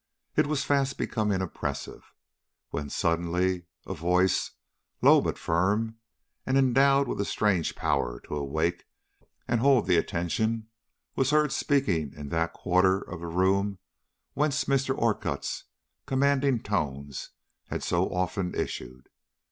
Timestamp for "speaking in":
11.51-12.29